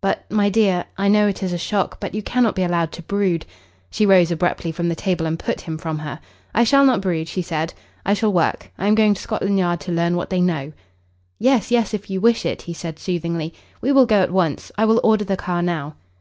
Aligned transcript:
"But 0.00 0.28
my 0.32 0.48
dear, 0.48 0.86
I 0.98 1.06
know 1.06 1.28
it 1.28 1.44
is 1.44 1.52
a 1.52 1.56
shock, 1.56 2.00
but 2.00 2.12
you 2.12 2.22
cannot 2.24 2.56
be 2.56 2.64
allowed 2.64 2.90
to 2.90 3.02
brood" 3.02 3.46
She 3.92 4.04
rose 4.04 4.32
abruptly 4.32 4.72
from 4.72 4.88
the 4.88 4.96
table 4.96 5.26
and 5.26 5.38
put 5.38 5.60
him 5.60 5.78
from 5.78 6.00
her. 6.00 6.18
"I 6.52 6.64
shall 6.64 6.84
not 6.84 7.00
brood," 7.00 7.28
she 7.28 7.40
said. 7.40 7.72
"I 8.04 8.14
shall 8.14 8.32
work. 8.32 8.72
I 8.78 8.88
am 8.88 8.96
going 8.96 9.14
to 9.14 9.22
Scotland 9.22 9.60
Yard 9.60 9.78
to 9.82 9.92
learn 9.92 10.16
what 10.16 10.28
they 10.30 10.40
know." 10.40 10.72
"Yes, 11.38 11.70
yes, 11.70 11.94
if 11.94 12.10
you 12.10 12.20
wish 12.20 12.44
it," 12.44 12.62
he 12.62 12.74
said 12.74 12.98
soothingly. 12.98 13.54
"We 13.80 13.92
will 13.92 14.06
go 14.06 14.22
at 14.24 14.32
once. 14.32 14.72
I 14.76 14.84
will 14.86 15.00
order 15.04 15.24
the 15.24 15.36
car 15.36 15.62
now." 15.62 15.94